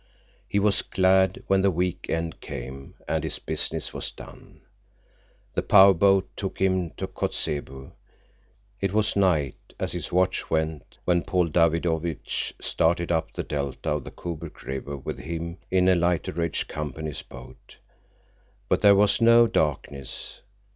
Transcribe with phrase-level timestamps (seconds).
[0.47, 4.61] He was glad when the week end came and his business was done.
[5.53, 7.91] The power boat took him to Kotzebue.
[8.79, 14.03] It was night, as his watch went, when Paul Davidovich started up the delta of
[14.03, 17.77] the Kobuk River with him in a lighterage company's boat.
[18.69, 20.41] But there was no darkness.